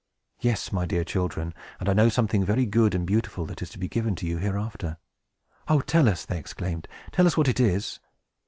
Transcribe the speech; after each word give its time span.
Yes, 0.39 0.71
my 0.71 0.87
dear 0.87 1.03
children, 1.03 1.53
and 1.79 1.87
I 1.87 1.93
know 1.93 2.09
something 2.09 2.43
very 2.43 2.65
good 2.65 2.95
and 2.95 3.05
beautiful 3.05 3.45
that 3.45 3.61
is 3.61 3.69
to 3.69 3.77
be 3.77 3.87
given 3.87 4.17
you 4.19 4.39
hereafter!" 4.39 4.97
"Oh, 5.67 5.81
tell 5.81 6.09
us," 6.09 6.25
they 6.25 6.39
exclaimed, 6.39 6.87
"tell 7.11 7.27
us 7.27 7.37
what 7.37 7.47
it 7.47 7.59
is!" 7.59 7.99